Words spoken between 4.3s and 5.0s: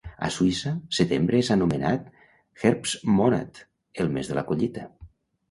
de la collita.